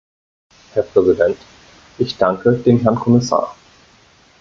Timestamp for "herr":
0.73-0.81